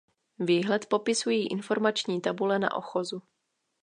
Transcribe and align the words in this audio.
Výhled 0.39 0.85
popisují 0.85 1.47
informační 1.47 2.21
tabule 2.21 2.59
na 2.59 2.75
ochozu. 2.75 3.21